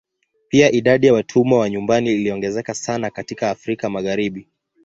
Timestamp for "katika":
3.09-3.49